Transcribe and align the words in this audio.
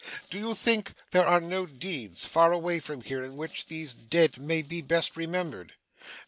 Do 0.31 0.39
you 0.39 0.55
think 0.55 0.95
there 1.11 1.27
are 1.27 1.39
no 1.39 1.67
deeds, 1.67 2.25
far 2.25 2.51
away 2.53 2.79
from 2.79 3.01
here, 3.01 3.23
in 3.23 3.37
which 3.37 3.67
these 3.67 3.93
dead 3.93 4.39
may 4.39 4.63
be 4.63 4.81
best 4.81 5.15
remembered? 5.15 5.75